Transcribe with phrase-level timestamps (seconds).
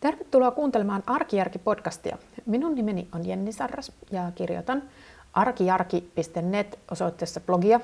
[0.00, 2.18] Tervetuloa kuuntelemaan Arkijärki-podcastia.
[2.46, 4.82] Minun nimeni on Jenni Sarras ja kirjoitan
[5.32, 7.80] arkijarki.net osoitteessa blogia.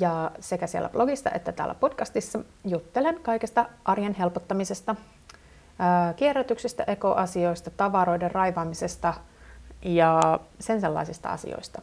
[0.00, 4.96] Ja sekä siellä blogista että täällä podcastissa juttelen kaikesta arjen helpottamisesta,
[6.16, 9.14] kierrätyksestä, ekoasioista, tavaroiden raivaamisesta
[9.82, 11.82] ja sen sellaisista asioista.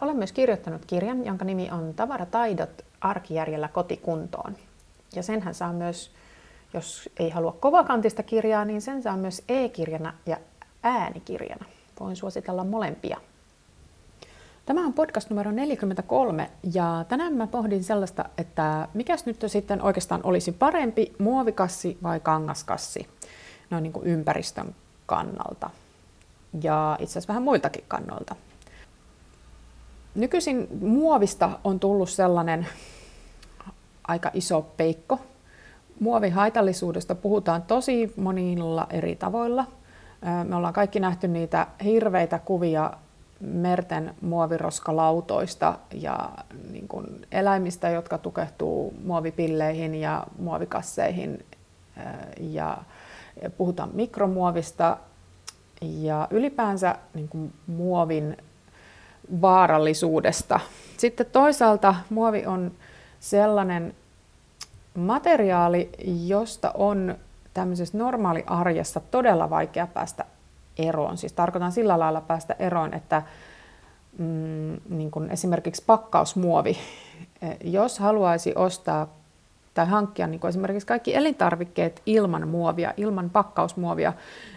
[0.00, 4.56] Olen myös kirjoittanut kirjan, jonka nimi on Tavarataidot arkijärjellä kotikuntoon.
[5.14, 6.10] Ja senhän saa myös
[6.74, 10.36] jos ei halua kovakantista kirjaa, niin sen saa myös e-kirjana ja
[10.82, 11.64] äänikirjana.
[12.00, 13.20] Voin suositella molempia.
[14.66, 20.20] Tämä on podcast numero 43 ja tänään mä pohdin sellaista, että mikäs nyt sitten oikeastaan
[20.24, 23.08] olisi parempi, muovikassi vai kangaskassi,
[23.70, 24.74] noin niin kuin ympäristön
[25.06, 25.70] kannalta
[26.62, 28.36] ja itse asiassa vähän muiltakin kannoilta.
[30.14, 32.66] Nykyisin muovista on tullut sellainen
[34.08, 35.20] aika iso peikko
[36.00, 39.64] Muovin haitallisuudesta puhutaan tosi monilla eri tavoilla.
[40.44, 42.92] Me ollaan kaikki nähty niitä hirveitä kuvia
[43.40, 46.30] merten muoviroskalautoista ja
[46.70, 51.44] niin kuin eläimistä, jotka tukehtuu muovipilleihin ja muovikasseihin.
[52.40, 52.78] Ja
[53.56, 54.96] puhutaan mikromuovista
[55.80, 58.36] ja ylipäänsä niin kuin muovin
[59.40, 60.60] vaarallisuudesta.
[60.96, 62.72] Sitten toisaalta muovi on
[63.20, 63.94] sellainen
[64.98, 65.90] materiaali,
[66.26, 67.14] josta on
[67.54, 70.24] tämmöisessä normaaliarjessa todella vaikea päästä
[70.78, 71.18] eroon.
[71.18, 73.22] Siis tarkoitan sillä lailla päästä eroon, että
[74.18, 76.78] mm, niin kuin esimerkiksi pakkausmuovi,
[77.64, 79.08] jos haluaisi ostaa
[79.74, 84.12] tai hankkia niin kuin esimerkiksi kaikki elintarvikkeet ilman muovia, ilman pakkausmuovia,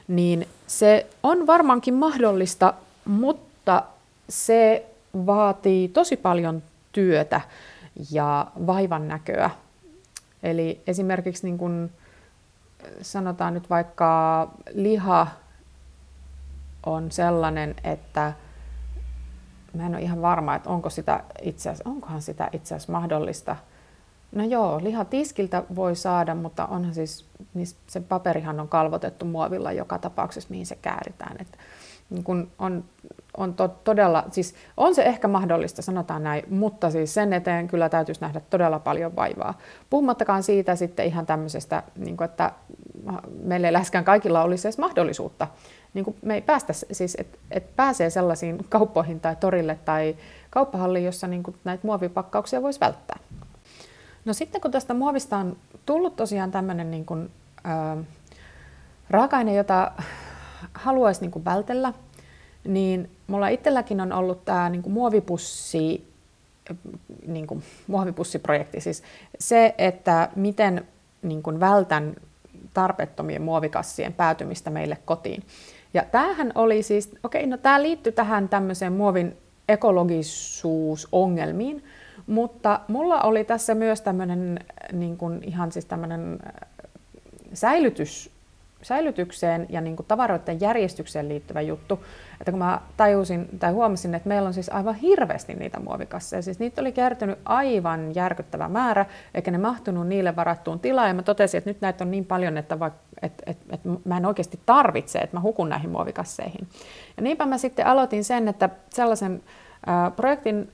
[0.08, 2.74] niin se on varmaankin mahdollista,
[3.06, 3.84] mutta
[4.30, 4.86] se
[5.26, 7.42] vaatii tosi paljon työtä
[8.12, 9.50] ja vaivan näköä
[10.44, 11.92] Eli esimerkiksi niin kun
[13.02, 15.28] sanotaan nyt vaikka liha
[16.86, 18.34] on sellainen, että
[19.74, 23.56] mä en ole ihan varma, että onko sitä itse asiassa, onkohan sitä itse asiassa mahdollista.
[24.32, 29.72] No joo, liha tiskiltä voi saada, mutta onhan siis, niin se paperihan on kalvotettu muovilla
[29.72, 31.36] joka tapauksessa, mihin se kääritään.
[31.40, 31.58] Että
[32.12, 32.84] niin kun on,
[33.38, 37.90] on to, todella, siis on se ehkä mahdollista, sanotaan näin, mutta siis sen eteen kyllä
[37.90, 39.58] täytyisi nähdä todella paljon vaivaa.
[39.90, 42.52] Puhumattakaan siitä sitten ihan tämmöisestä, niin kuin, että
[43.44, 45.48] meillä ei läheskään kaikilla olisi edes mahdollisuutta.
[45.94, 50.16] Niin kuin me ei päästä, siis että et pääsee sellaisiin kauppoihin tai torille tai
[50.50, 53.20] kauppahalliin, jossa niin kuin näitä muovipakkauksia voisi välttää.
[54.26, 57.32] No sitten kun tästä muovista on tullut tosiaan tämmöinen niin kuin,
[57.66, 58.06] äh,
[59.10, 59.92] raaka-aine, jota
[60.74, 61.94] haluaisi niin kuin vältellä,
[62.64, 66.08] niin mulla itselläkin on ollut tämä niin kuin muovipussi,
[67.28, 68.82] niin kuin muovipussiprojekti.
[68.82, 69.04] Siis
[69.40, 70.88] se, että miten
[71.22, 72.16] niin kuin vältän
[72.74, 75.44] tarpeettomien muovikassien päätymistä meille kotiin.
[75.94, 79.38] Ja tämähän oli siis, okei, no tämä liittyy tähän tämmöiseen muovin
[79.70, 81.84] ekologisuusongelmiin,
[82.28, 84.60] mutta mulla oli tässä myös tämmöinen
[84.92, 86.40] niin kuin ihan siis tämmöinen
[87.54, 88.32] säilytys
[88.82, 92.00] säilytykseen ja niin kuin tavaroiden järjestykseen liittyvä juttu,
[92.40, 96.60] että kun mä tajusin tai huomasin, että meillä on siis aivan hirveästi niitä muovikasseja, siis
[96.60, 101.58] niitä oli kertynyt aivan järkyttävä määrä, eikä ne mahtunut niille varattuun tilaan, ja mä totesin,
[101.58, 105.20] että nyt näitä on niin paljon, että vaikka, et, et, et mä en oikeasti tarvitse,
[105.20, 106.68] että mä hukun näihin muovikasseihin.
[107.18, 109.44] Ja niinpä mä sitten aloitin sen, että sellaisen
[109.86, 110.72] ää, projektin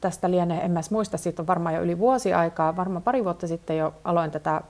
[0.00, 3.46] tästä lienee, en mä muista, siitä on varmaan jo yli vuosi aikaa, varmaan pari vuotta
[3.46, 4.60] sitten jo aloin tätä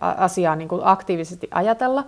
[0.00, 2.04] asiaa niin kuin aktiivisesti ajatella.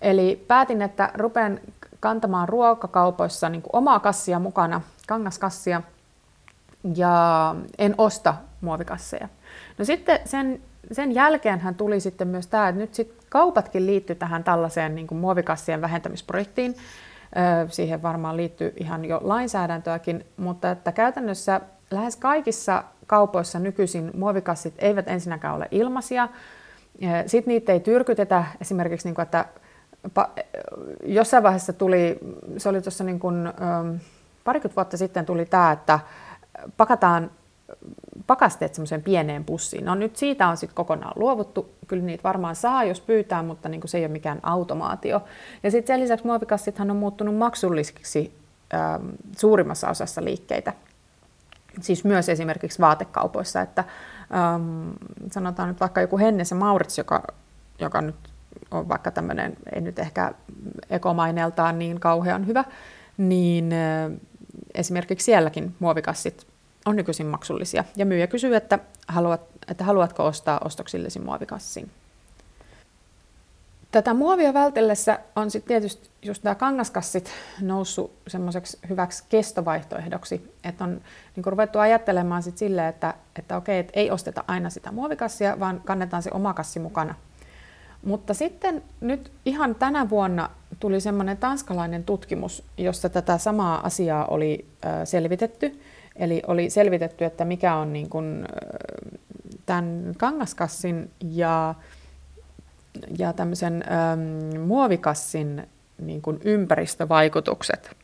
[0.00, 1.60] Eli päätin, että rupean
[2.00, 5.82] kantamaan ruokakaupoissa niin kuin omaa kassia mukana, kangaskassia,
[6.94, 9.28] ja en osta muovikasseja.
[9.78, 10.60] No sitten sen,
[10.92, 15.06] sen jälkeen hän tuli sitten myös tämä, että nyt sitten kaupatkin liittyy tähän tällaiseen niin
[15.06, 16.76] kuin muovikassien vähentämisprojektiin.
[17.68, 25.08] Siihen varmaan liittyy ihan jo lainsäädäntöäkin, mutta että käytännössä lähes kaikissa kaupoissa nykyisin muovikassit eivät
[25.08, 26.28] ensinnäkään ole ilmaisia.
[27.26, 29.44] Sitten niitä ei tyrkytetä esimerkiksi, niin kuin, että
[31.04, 32.18] jossain vaiheessa tuli,
[32.56, 33.52] se oli tuossa niin kuin,
[34.44, 35.98] parikymmentä vuotta sitten tuli tämä, että
[36.76, 37.30] pakataan
[38.26, 39.84] pakasteet semmoiseen pieneen pussiin.
[39.84, 41.74] No nyt siitä on sitten kokonaan luovuttu.
[41.86, 45.22] Kyllä niitä varmaan saa, jos pyytää, mutta niin kuin se ei ole mikään automaatio.
[45.62, 48.34] Ja sitten sen lisäksi muovikassithan on muuttunut maksullisiksi
[48.74, 50.72] ähm, suurimmassa osassa liikkeitä
[51.80, 53.84] siis myös esimerkiksi vaatekaupoissa, että
[54.34, 54.90] ähm,
[55.30, 57.22] sanotaan nyt vaikka joku Hennes ja Maurits, joka,
[57.78, 58.16] joka nyt
[58.70, 60.32] on vaikka tämmöinen, ei nyt ehkä
[60.90, 62.64] ekomaineeltaan niin kauhean hyvä,
[63.18, 64.20] niin äh,
[64.74, 66.46] esimerkiksi sielläkin muovikassit
[66.86, 67.84] on nykyisin maksullisia.
[67.96, 68.78] Ja myyjä kysyy, että,
[69.08, 71.90] haluat, että haluatko ostaa ostoksillesi muovikassin.
[73.90, 81.00] Tätä muovia vältellessä on sitten tietysti just nämä kangaskassit noussut semmoiseksi hyväksi kestovaihtoehdoksi, että on
[81.36, 85.80] niin ruvettu ajattelemaan sit silleen, että, että okei, että ei osteta aina sitä muovikassia, vaan
[85.84, 87.14] kannetaan se oma kassi mukana.
[88.04, 90.50] Mutta sitten nyt ihan tänä vuonna
[90.80, 94.66] tuli semmoinen tanskalainen tutkimus, jossa tätä samaa asiaa oli
[95.04, 95.80] selvitetty.
[96.16, 98.46] Eli oli selvitetty, että mikä on niin kuin,
[99.66, 101.74] tämän kangaskassin ja,
[103.18, 103.84] ja tämmöisen
[104.52, 107.96] äm, muovikassin niin kuin ympäristövaikutukset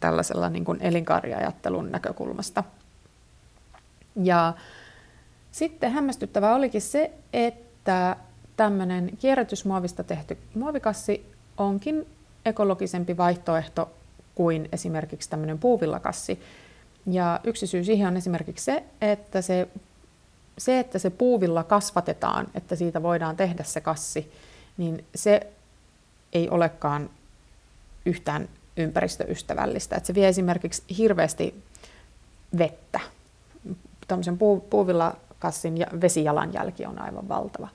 [0.00, 2.64] tällaisella niin kuin elinkaariajattelun näkökulmasta.
[4.22, 4.52] Ja
[5.52, 8.16] sitten hämmästyttävää olikin se, että
[8.56, 12.06] tämmöinen kierrätysmuovista tehty muovikassi onkin
[12.44, 13.90] ekologisempi vaihtoehto
[14.34, 16.40] kuin esimerkiksi tämmöinen puuvillakassi.
[17.06, 19.68] Ja yksi syy siihen on esimerkiksi se, että se,
[20.58, 24.32] se, että se puuvilla kasvatetaan, että siitä voidaan tehdä se kassi,
[24.76, 25.46] niin se
[26.32, 27.10] ei olekaan
[28.06, 29.96] yhtään ympäristöystävällistä.
[29.96, 31.62] Että se vie esimerkiksi hirveästi
[32.58, 33.00] vettä.
[34.08, 37.68] Tämmöisen puu, puuvillakassin ja vesijalanjälki on aivan valtava.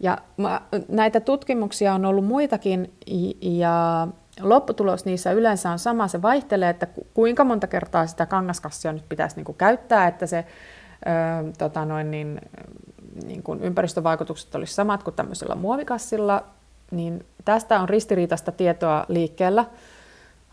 [0.00, 0.18] Ja
[0.88, 2.92] näitä tutkimuksia on ollut muitakin
[3.40, 4.08] ja
[4.40, 6.08] lopputulos niissä yleensä on sama.
[6.08, 10.44] Se vaihtelee, että kuinka monta kertaa sitä kangaskassia nyt pitäisi niin kuin käyttää, että se
[11.58, 12.40] tota noin niin,
[13.26, 16.44] niin kuin ympäristövaikutukset olisi samat kuin tämmöisellä muovikassilla,
[16.90, 19.64] niin tästä on ristiriitaista tietoa liikkeellä.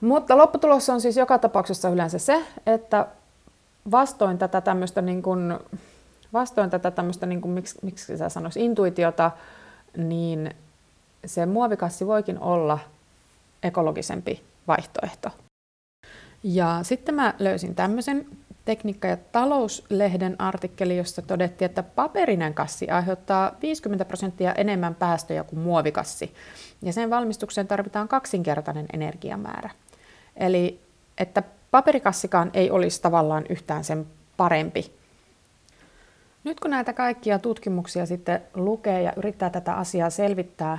[0.01, 3.07] Mutta lopputulos on siis joka tapauksessa yleensä se, että
[3.91, 5.59] vastoin tätä tämmöistä niin kuin
[6.33, 9.31] vastoin tätä tämmöistä, niin kuin, miksi, miksi sä sanois, intuitiota,
[9.97, 10.55] niin
[11.25, 12.79] se muovikassi voikin olla
[13.63, 15.29] ekologisempi vaihtoehto.
[16.43, 18.25] Ja sitten mä löysin tämmöisen
[18.67, 25.59] tekniikka- ja talouslehden artikkeli, jossa todettiin, että paperinen kassi aiheuttaa 50 prosenttia enemmän päästöjä kuin
[25.59, 26.33] muovikassi.
[26.81, 29.69] Ja sen valmistukseen tarvitaan kaksinkertainen energiamäärä.
[30.35, 30.79] Eli
[31.17, 34.05] että paperikassikaan ei olisi tavallaan yhtään sen
[34.37, 34.91] parempi
[36.47, 40.77] nyt kun näitä kaikkia tutkimuksia sitten lukee ja yrittää tätä asiaa selvittää,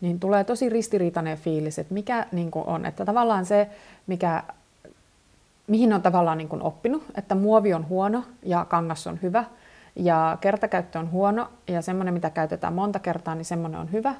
[0.00, 3.68] niin tulee tosi ristiriitainen fiilis, että mikä niin on, että tavallaan se,
[4.06, 4.42] mikä,
[5.66, 9.44] mihin on tavallaan niin kuin oppinut, että muovi on huono ja kangas on hyvä,
[9.96, 14.14] ja kertakäyttö on huono, ja semmoinen, mitä käytetään monta kertaa, niin semmoinen on hyvä,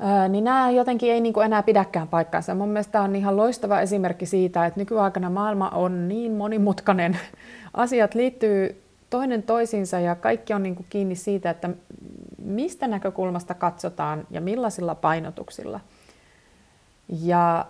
[0.00, 2.54] Ää, niin nämä jotenkin ei niin kuin enää pidäkään paikkaansa.
[2.54, 7.18] Mun mielestä tämä on ihan loistava esimerkki siitä, että nykyaikana maailma on niin monimutkainen.
[7.74, 11.70] Asiat liittyy toinen toisiinsa ja kaikki on niin kuin kiinni siitä, että
[12.42, 15.80] mistä näkökulmasta katsotaan ja millaisilla painotuksilla.
[17.22, 17.66] Ja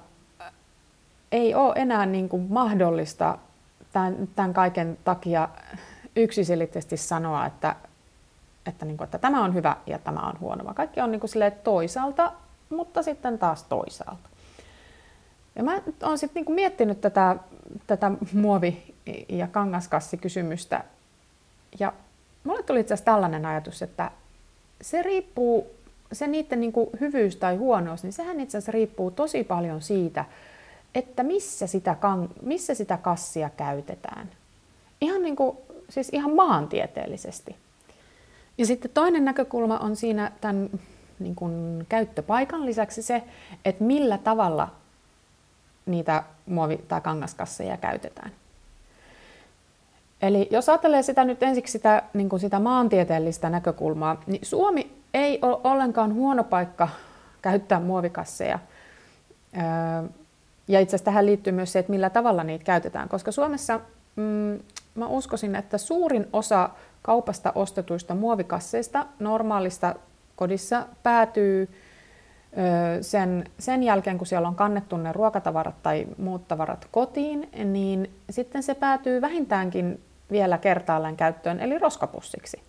[1.32, 3.38] ei ole enää niin kuin mahdollista
[3.92, 5.48] tämän, tämän kaiken takia
[6.16, 7.76] yksiselitteisesti sanoa, että,
[8.66, 11.30] että, niin kuin, että tämä on hyvä ja tämä on huono, kaikki on niin kuin
[11.64, 12.32] toisaalta,
[12.70, 14.28] mutta sitten taas toisaalta.
[15.56, 17.36] Ja mä oon sitten niin miettinyt tätä,
[17.86, 18.94] tätä muovi-
[19.28, 20.84] ja kangaskassikysymystä
[21.78, 21.92] ja
[22.44, 24.10] mulle tuli itse asiassa tällainen ajatus, että
[24.82, 25.66] se riippuu,
[26.12, 30.25] se niiden niin kuin hyvyys tai huonous, niin sehän itse asiassa riippuu tosi paljon siitä,
[30.94, 31.96] että missä sitä,
[32.43, 34.31] missä sitä kassia käytetään.
[35.00, 35.56] Ihan, niin kuin,
[35.88, 37.56] siis ihan maantieteellisesti.
[38.58, 40.70] Ja sitten toinen näkökulma on siinä tämän
[41.19, 43.23] niin kuin käyttöpaikan lisäksi se,
[43.64, 44.68] että millä tavalla
[45.87, 48.33] niitä muovi- tai kangaskasseja käytetään.
[50.23, 55.38] Eli jos ajattelee sitä nyt ensiksi sitä, niin kuin sitä maantieteellistä näkökulmaa, niin Suomi ei
[55.42, 56.88] ole ollenkaan huono paikka
[57.42, 58.59] käyttää muovikasseja.
[60.68, 63.80] Ja itse asiassa tähän liittyy myös se, että millä tavalla niitä käytetään, koska Suomessa
[64.16, 64.58] mm,
[64.94, 66.70] mä uskoisin, että suurin osa
[67.02, 69.94] kaupasta ostetuista muovikasseista normaalista
[70.37, 71.68] kodissa päätyy
[73.00, 78.62] sen, sen jälkeen, kun siellä on kannettu ne ruokatavarat tai muut tavarat kotiin, niin sitten
[78.62, 82.60] se päätyy vähintäänkin vielä kertaalleen käyttöön, eli roskapussiksi.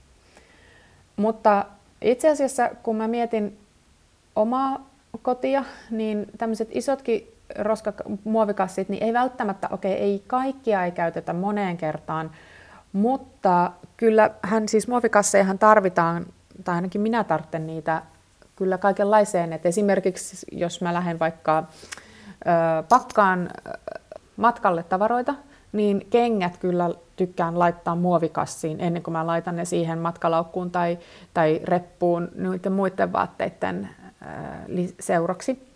[1.16, 1.66] Mutta
[2.02, 3.58] itse asiassa, kun mä mietin
[4.36, 4.90] omaa
[5.22, 7.28] kotia, niin tämmöiset isotkin
[7.58, 12.32] roskamuovikassit, niin ei välttämättä, okei, okay, ei kaikkia ei käytetä moneen kertaan,
[12.94, 16.26] mutta kyllä hän siis muovikassejahan tarvitaan,
[16.64, 18.02] tai ainakin minä tarvitsen niitä
[18.56, 19.54] kyllä kaikenlaiseen.
[19.54, 23.50] Et esimerkiksi jos mä lähden vaikka ö, pakkaan
[24.38, 25.36] matkalle tavaroita,
[25.72, 30.98] niin kengät kyllä tykkään laittaa muovikassiin ennen kuin mä laitan ne siihen matkalaukkuun tai,
[31.34, 33.90] tai reppuun noiden muiden vaatteiden
[35.00, 35.69] seuraksi.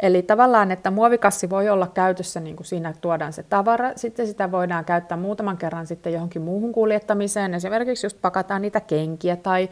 [0.00, 4.52] Eli tavallaan, että muovikassi voi olla käytössä, niin kuin siinä tuodaan se tavara, sitten sitä
[4.52, 9.68] voidaan käyttää muutaman kerran sitten johonkin muuhun kuljettamiseen, esimerkiksi just pakataan niitä kenkiä tai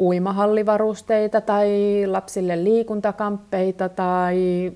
[0.00, 1.68] uimahallivarusteita tai
[2.06, 4.72] lapsille liikuntakamppeita tai,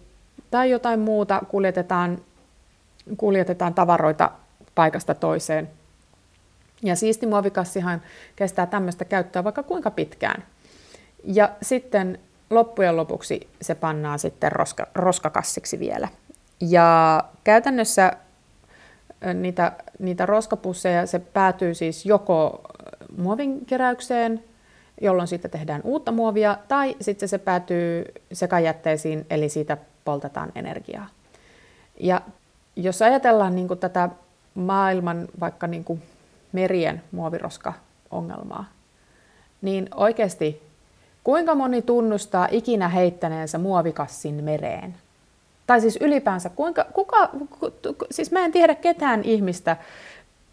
[0.51, 2.19] tai jotain muuta, kuljetetaan,
[3.17, 4.31] kuljetetaan tavaroita
[4.75, 5.71] paikasta toiseen.
[6.83, 8.03] Ja siisti muovikassihan
[8.37, 10.45] kestää tämmöistä käyttöä vaikka kuinka pitkään.
[11.25, 12.19] Ja sitten
[12.51, 16.09] loppujen lopuksi se pannaan sitten roska, roskakassiksi vielä.
[16.61, 18.13] Ja käytännössä
[19.35, 22.61] niitä, niitä roskapusseja se päätyy siis joko
[23.17, 24.45] muovinkeräykseen,
[25.01, 31.09] jolloin sitten tehdään uutta muovia, tai sitten se päätyy sekajätteisiin, eli siitä poltetaan energiaa.
[32.01, 32.21] Ja
[32.77, 34.09] jos ajatellaan niin kuin tätä
[34.55, 36.03] maailman vaikka niin kuin
[36.53, 38.65] merien muoviroska-ongelmaa,
[39.63, 40.68] niin oikeasti
[41.29, 44.95] kuinka moni tunnustaa ikinä heittäneensä muovikassin mereen?
[45.67, 47.31] Tai siis ylipäänsä, kuinka, kuka,
[48.11, 49.77] siis mä en tiedä ketään ihmistä,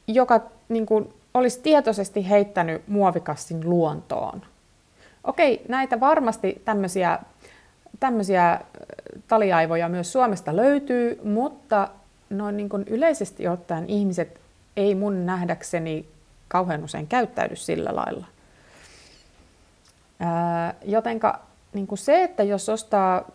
[0.08, 4.42] joka niin kuin, olisi tietoisesti heittänyt muovikassin luontoon.
[5.24, 7.20] Okei, näitä varmasti tämmöisiä,
[8.00, 8.60] tämmöisiä
[9.28, 11.88] taliaivoja myös Suomesta löytyy, mutta
[12.30, 14.40] noin niin kuin yleisesti ottaen ihmiset
[14.78, 16.06] ei mun nähdäkseni
[16.48, 18.35] kauhean usein käyttäydy sillä lailla.
[20.86, 21.40] Jotenka
[21.74, 23.32] niin kuin se, että jos ostaa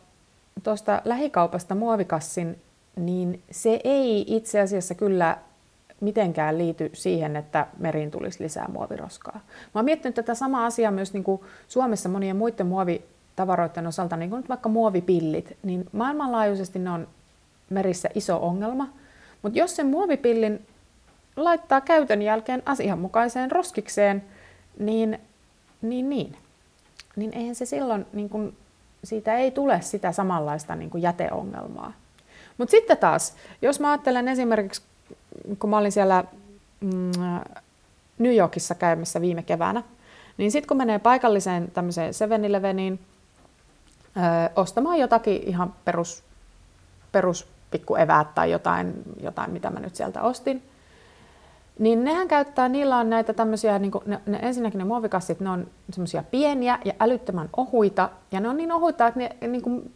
[0.63, 2.59] tuosta lähikaupasta muovikassin,
[2.97, 5.37] niin se ei itse asiassa kyllä
[6.01, 9.41] mitenkään liity siihen, että meriin tulisi lisää muoviroskaa.
[9.45, 14.31] Mä oon miettinyt tätä samaa asiaa myös niin kuin Suomessa monien muiden muovitavaroiden osalta, niin
[14.31, 17.09] kuin nyt vaikka muovipillit, niin maailmanlaajuisesti ne on
[17.71, 18.89] merissä iso ongelma.
[19.43, 20.67] Mutta jos sen muovipillin
[21.37, 24.25] laittaa käytön jälkeen asianmukaiseen roskikseen,
[24.79, 25.21] niin,
[25.83, 26.37] niin, niin,
[27.17, 28.57] niin eihän se silloin, niin kun,
[29.05, 31.93] siitä ei tule sitä samanlaista niin kuin jäteongelmaa.
[32.59, 34.83] Mutta sitten taas, jos mä ajattelen esimerkiksi,
[35.59, 36.25] kun mä olin siellä
[36.81, 37.13] mm,
[38.19, 39.83] New Yorkissa käymässä viime keväänä,
[40.37, 42.99] niin sitten kun menee paikalliseen tämmöiseen 7-Eleveniin
[44.17, 46.23] ö, ostamaan jotakin ihan perus,
[47.13, 50.63] perus pikkueväät tai jotain, jotain, mitä mä nyt sieltä ostin,
[51.79, 55.51] niin nehän käyttää, niillä on näitä tämmöisiä, niin kuin, ne, ne, ensinnäkin ne muovikassit, ne
[55.51, 59.95] on semmoisia pieniä ja älyttömän ohuita, ja ne on niin ohuita, että ne, niin kuin,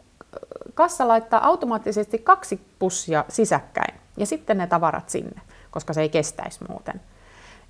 [0.73, 5.41] kassa laittaa automaattisesti kaksi pussia sisäkkäin, ja sitten ne tavarat sinne,
[5.71, 7.01] koska se ei kestäisi muuten.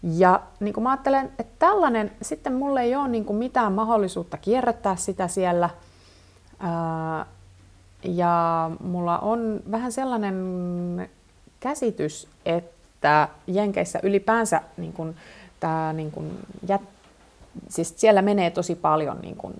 [0.03, 4.37] Ja niin kuin mä ajattelen, että tällainen, sitten mulle ei ole niin kuin mitään mahdollisuutta
[4.37, 5.69] kierrättää sitä siellä,
[6.59, 7.25] ää,
[8.03, 11.09] ja mulla on vähän sellainen
[11.59, 12.74] käsitys, että
[13.47, 15.15] Jenkeissä ylipäänsä niin kun,
[15.59, 16.81] tää, niin kun, jät,
[17.69, 19.53] siis siellä menee tosi paljon niin kun,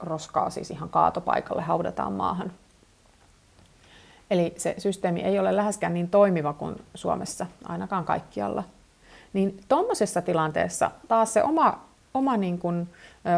[0.00, 2.52] roskaa siis ihan kaatopaikalle, haudataan maahan.
[4.30, 8.64] Eli se systeemi ei ole läheskään niin toimiva kuin Suomessa, ainakaan kaikkialla.
[9.32, 11.78] Niin tuommoisessa tilanteessa taas se oma,
[12.14, 12.88] oma niin kun,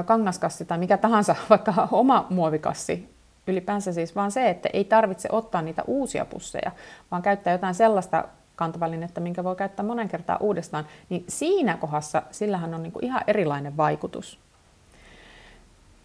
[0.04, 5.62] kangaskassi tai mikä tahansa, vaikka oma muovikassi ylipäänsä siis vaan se, että ei tarvitse ottaa
[5.62, 6.72] niitä uusia pusseja,
[7.10, 8.24] vaan käyttää jotain sellaista
[8.56, 13.76] kantovälinettä, minkä voi käyttää monen kertaa uudestaan, niin siinä kohdassa sillähän on niinku ihan erilainen
[13.76, 14.38] vaikutus.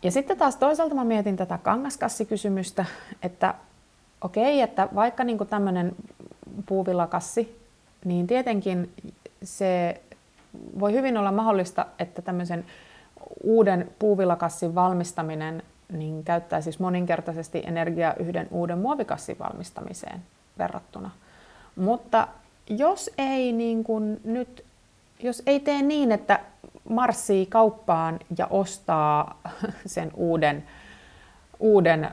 [0.04, 2.86] Ja sitten taas toisaalta mä mietin tätä kangaskassikysymystä,
[3.24, 3.54] että
[4.22, 5.96] okei, että vaikka niinku tämmöinen
[6.66, 7.60] puuvillakassi,
[8.06, 8.94] niin tietenkin
[9.44, 10.02] se
[10.80, 12.66] voi hyvin olla mahdollista, että tämmöisen
[13.44, 20.22] uuden puuvillakassin valmistaminen niin käyttää siis moninkertaisesti energiaa yhden uuden muovikassin valmistamiseen
[20.58, 21.12] verrattuna.
[21.76, 22.28] Mutta
[22.78, 24.66] jos ei niin kuin nyt,
[25.20, 26.40] jos ei tee niin, että
[26.90, 29.42] marssii kauppaan ja ostaa
[29.86, 30.64] sen uuden,
[31.60, 32.10] uuden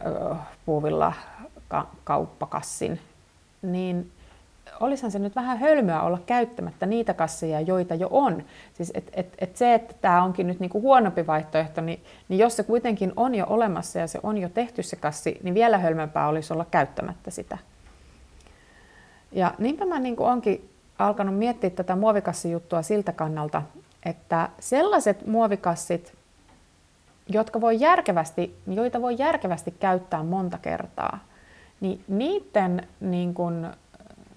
[0.67, 1.13] puuvilla
[2.05, 3.01] kauppakassin,
[3.63, 4.11] niin
[4.81, 8.45] olisihan se nyt vähän hölmöä olla käyttämättä niitä kasseja, joita jo on.
[8.75, 12.57] Siis et, et, et se, että tämä onkin nyt niinku huonompi vaihtoehto, niin, niin jos
[12.57, 16.29] se kuitenkin on jo olemassa ja se on jo tehty se kassi, niin vielä hölmömpää
[16.29, 17.59] olisi olla käyttämättä sitä.
[19.33, 23.63] Ja niinpä mä niinku onkin alkanut miettiä tätä muovikassijuttua siltä kannalta,
[24.05, 26.13] että sellaiset muovikassit,
[27.29, 31.19] jotka voi järkevästi, joita voi järkevästi käyttää monta kertaa,
[31.81, 33.71] niin niiden niin kun,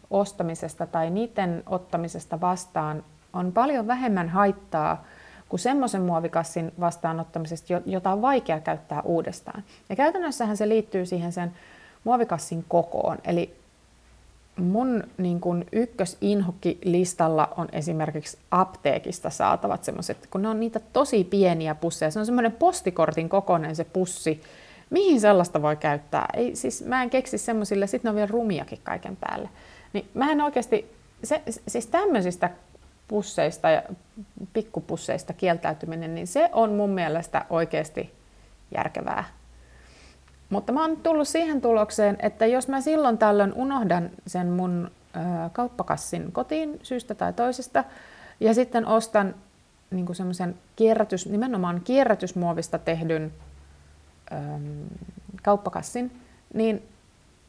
[0.10, 5.04] ostamisesta tai niiden ottamisesta vastaan on paljon vähemmän haittaa
[5.50, 9.64] kuin semmoisen muovikassin vastaanottamisesta, jota on vaikea käyttää uudestaan.
[9.90, 11.54] Ja käytännössähän se liittyy siihen sen
[12.04, 13.18] muovikassin kokoon.
[13.26, 13.61] Eli
[14.64, 21.76] mun niin kun ykkösinhokki-listalla on esimerkiksi apteekista saatavat semmoiset, kun ne on niitä tosi pieniä
[21.76, 22.12] pusseja.
[22.12, 24.42] Se on semmoinen postikortin kokoinen se pussi.
[24.90, 26.26] Mihin sellaista voi käyttää?
[26.34, 29.50] Ei, siis mä en keksi semmoisille, sitten ne on vielä rumiakin kaiken päälle.
[29.94, 30.92] Niin mä en oikeasti,
[31.24, 32.50] se, siis tämmöisistä,
[33.08, 33.84] pusseista ja
[34.54, 38.12] pikkupusseista kieltäytyminen, niin se on mun mielestä oikeasti
[38.76, 39.24] järkevää.
[40.52, 45.20] Mutta mä oon tullut siihen tulokseen, että jos mä silloin tällöin unohdan sen mun ö,
[45.54, 47.84] kauppakassin kotiin syystä tai toisesta,
[48.40, 49.36] ja sitten ostan
[49.92, 53.34] niin semmoisen kierrätys, nimenomaan kierrätysmuovista tehdyn
[54.32, 54.36] ö,
[55.44, 56.12] kauppakassin,
[56.54, 56.84] niin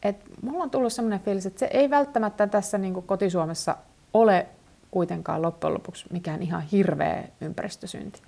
[0.03, 3.77] et mulla on tullut semmoinen fiilis, että se ei välttämättä tässä niin kotisuomessa
[4.15, 4.47] ole
[4.91, 8.23] kuitenkaan loppujen lopuksi mikään ihan hirveä ympäristösynti.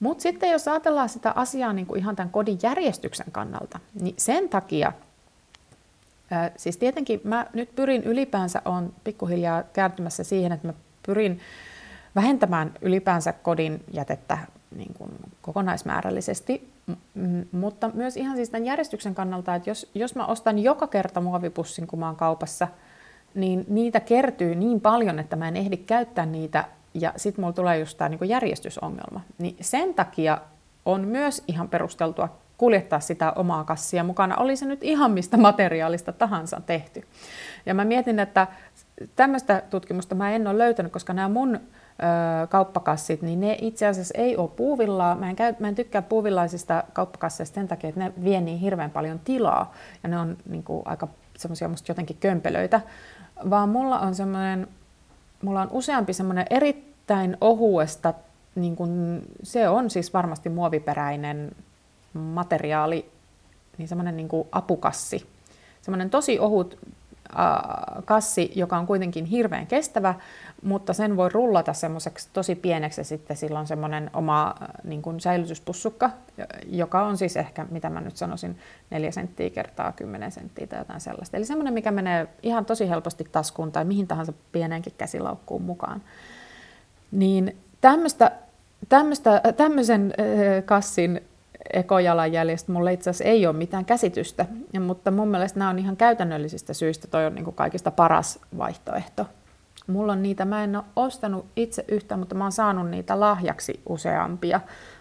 [0.00, 4.48] Mutta sitten jos ajatellaan sitä asiaa niin kuin ihan tämän kodin järjestyksen kannalta, niin sen
[4.48, 4.92] takia,
[6.56, 10.74] siis tietenkin mä nyt pyrin ylipäänsä, on pikkuhiljaa kääntymässä siihen, että mä
[11.06, 11.40] pyrin
[12.14, 14.38] vähentämään ylipäänsä kodin jätettä
[14.76, 15.10] niin kuin
[15.42, 16.70] kokonaismäärällisesti,
[17.14, 21.20] m- mutta myös ihan siis tämän järjestyksen kannalta, että jos, jos mä ostan joka kerta
[21.20, 22.68] muovipussin, kun mä oon kaupassa,
[23.34, 27.78] niin niitä kertyy niin paljon, että mä en ehdi käyttää niitä ja sitten mulla tulee
[27.78, 29.20] just tämä niinku järjestysongelma.
[29.38, 30.38] Niin sen takia
[30.84, 36.12] on myös ihan perusteltua kuljettaa sitä omaa kassia mukana, oli se nyt ihan mistä materiaalista
[36.12, 37.02] tahansa tehty.
[37.66, 38.46] Ja mä mietin, että
[39.16, 41.60] tämmöistä tutkimusta mä en ole löytänyt, koska nämä mun ö,
[42.46, 45.14] kauppakassit, niin ne itse asiassa ei ole puuvillaa.
[45.14, 48.90] Mä en, käy, mä en tykkää puuvillaisista kauppakasseista sen takia, että ne vie niin hirveän
[48.90, 49.72] paljon tilaa
[50.02, 52.80] ja ne on niin kuin, aika semmoisia musta jotenkin kömpelöitä,
[53.50, 54.68] vaan mulla on semmoinen
[55.44, 58.14] mulla on useampi semmoinen erittäin ohuesta,
[58.54, 61.52] niin kun, se on siis varmasti muoviperäinen
[62.12, 63.10] materiaali,
[63.78, 65.26] niin semmoinen niin apukassi.
[65.82, 66.78] Semmoinen tosi ohut
[68.04, 70.14] kassi, joka on kuitenkin hirveän kestävä,
[70.62, 74.54] mutta sen voi rullata semmoiseksi tosi pieneksi ja sitten sillä on semmoinen oma
[74.84, 76.10] niin kuin säilytyspussukka,
[76.66, 78.58] joka on siis ehkä, mitä mä nyt sanoisin,
[78.90, 81.36] 4 senttiä kertaa 10 senttiä tai jotain sellaista.
[81.36, 86.02] Eli semmoinen, mikä menee ihan tosi helposti taskuun tai mihin tahansa pieneenkin käsilaukkuun mukaan.
[87.10, 88.32] Niin tämmöistä,
[89.56, 90.14] tämmöisen
[90.64, 91.20] kassin
[91.72, 94.46] ekojalanjäljestä mulla itse asiassa ei ole mitään käsitystä,
[94.80, 99.26] mutta mun mielestä nämä on ihan käytännöllisistä syistä toi on niin kuin kaikista paras vaihtoehto.
[99.86, 103.80] Mulla on niitä, mä en ole ostanut itse yhtä, mutta mä oon saanut niitä lahjaksi
[103.88, 104.60] useampia.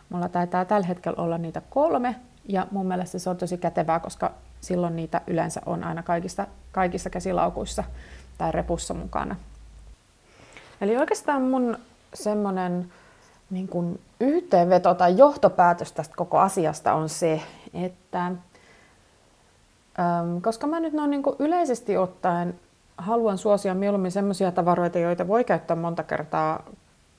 [0.10, 2.16] Mulla taitaa tällä hetkellä olla niitä kolme,
[2.50, 7.10] ja mun mielestä se on tosi kätevää, koska silloin niitä yleensä on aina kaikissa, kaikissa
[7.10, 7.84] käsilaukuissa
[8.38, 9.36] tai repussa mukana.
[10.82, 11.78] Eli oikeastaan mun
[12.14, 12.92] semmoinen
[13.50, 17.42] niin kuin yhteenveto tai johtopäätös tästä koko asiasta on se,
[17.74, 18.32] että
[20.42, 22.60] koska mä nyt noin niin kuin yleisesti ottaen
[22.98, 26.64] haluan suosia mieluummin sellaisia tavaroita, joita voi käyttää monta kertaa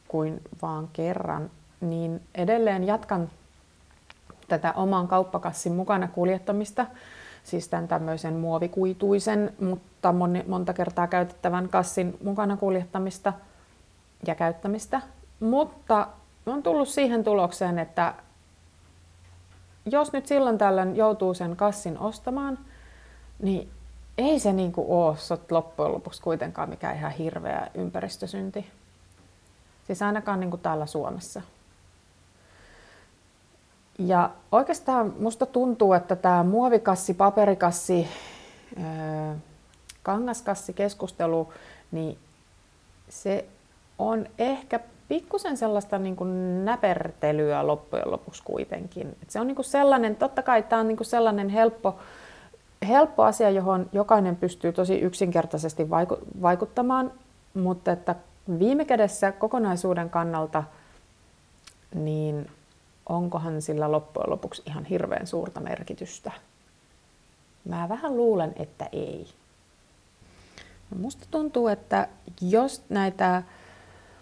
[0.09, 3.31] kuin vaan kerran, niin edelleen jatkan
[4.49, 6.87] tätä oman kauppakassin mukana kuljettamista,
[7.45, 10.15] siis tämän tämmöisen muovikuituisen, mutta
[10.47, 13.33] monta kertaa käytettävän kassin mukana kuljettamista
[14.27, 15.01] ja käyttämistä.
[15.41, 16.09] Mutta
[16.47, 18.15] on tullut siihen tulokseen, että
[19.87, 22.59] jos nyt silloin tällöin joutuu sen kassin ostamaan,
[23.43, 23.71] niin
[24.19, 25.17] ei se niin kuin ole
[25.51, 28.71] loppujen lopuksi kuitenkaan mikään ihan hirveä ympäristösynti.
[29.87, 31.43] Siis ainakaan niin kuin täällä Suomessa.
[33.99, 38.09] Ja oikeastaan musta tuntuu, että tämä muovikassi, paperikassi,
[40.03, 41.53] kangaskassi keskustelu,
[41.93, 42.19] niin
[43.09, 43.47] se
[43.99, 49.17] on ehkä pikkusen sellaista niin kuin näpertelyä loppujen lopuksi kuitenkin.
[49.23, 51.99] Et se on niin kuin sellainen, totta kai tämä on niin kuin sellainen helppo,
[52.89, 55.91] helppo asia, johon jokainen pystyy tosi yksinkertaisesti
[56.43, 57.13] vaikuttamaan,
[57.55, 58.15] mutta että
[58.59, 60.65] viime kädessä kokonaisuuden kannalta,
[61.95, 62.51] niin
[63.09, 66.33] onkohan sillä loppujen lopuksi ihan hirveän suurta merkitystä?
[67.65, 69.27] Mä vähän luulen, että ei.
[70.99, 72.09] Musta tuntuu, että
[72.41, 73.43] jos näitä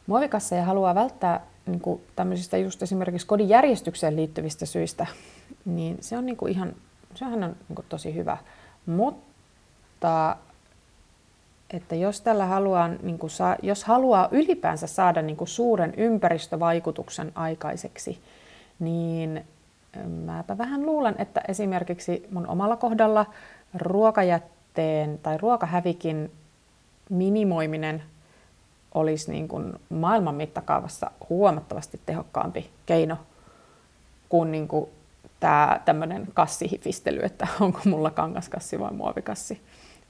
[0.07, 5.07] muovikasseja haluaa välttää niin kuin tämmöisistä just esimerkiksi kodin järjestykseen liittyvistä syistä,
[5.65, 6.73] niin se on niin kuin ihan,
[7.15, 8.37] sehän on niin kuin tosi hyvä.
[8.87, 10.37] Mutta
[11.71, 17.33] että jos tällä haluaa, niin kuin saa, jos haluaa ylipäänsä saada niin kuin suuren ympäristövaikutuksen
[17.35, 18.21] aikaiseksi,
[18.79, 19.45] niin
[20.25, 23.27] mäpä vähän luulen, että esimerkiksi mun omalla kohdalla
[23.75, 26.31] ruokajätteen tai ruokahävikin
[27.11, 28.03] minimoiminen
[28.95, 33.17] olisi niin kuin maailman mittakaavassa huomattavasti tehokkaampi keino
[34.29, 34.91] kuin, niin kuin
[35.41, 39.61] tämä tämmöinen kassihifistely, että onko mulla kangaskassi vai muovikassi,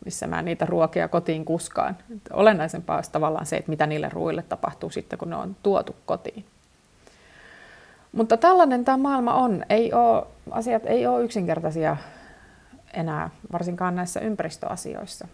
[0.04, 1.96] missä mä niitä ruokia kotiin kuskaan.
[2.32, 6.44] Olennaisempaa olisi tavallaan se, että mitä niille ruuille tapahtuu sitten, kun ne on tuotu kotiin.
[8.12, 9.64] Mutta tällainen tämä maailma on.
[9.68, 11.96] Ei ole, asiat ei ole yksinkertaisia
[12.92, 15.28] enää, varsinkaan näissä ympäristöasioissa.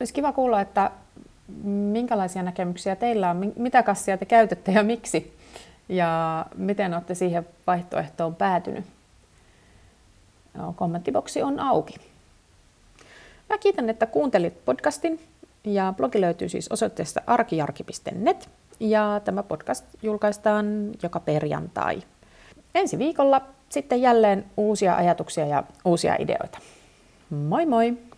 [0.00, 0.90] Olisi kiva kuulla, että
[1.92, 5.36] minkälaisia näkemyksiä teillä on, mitä kassia te käytätte ja miksi,
[5.88, 8.84] ja miten olette siihen vaihtoehtoon päätynyt.
[10.54, 11.94] No, kommenttiboksi on auki.
[13.50, 15.20] Mä kiitän, että kuuntelit podcastin
[15.64, 18.48] ja blogi löytyy siis osoitteesta arkijarki.net
[18.80, 22.02] ja tämä podcast julkaistaan joka perjantai.
[22.74, 26.58] Ensi viikolla sitten jälleen uusia ajatuksia ja uusia ideoita.
[27.30, 28.09] Moi moi!